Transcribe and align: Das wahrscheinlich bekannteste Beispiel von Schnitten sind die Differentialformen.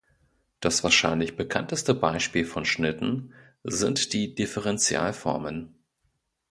Das 0.61 0.83
wahrscheinlich 0.83 1.35
bekannteste 1.35 1.93
Beispiel 1.93 2.43
von 2.43 2.65
Schnitten 2.65 3.35
sind 3.63 4.13
die 4.13 4.33
Differentialformen. 4.33 5.75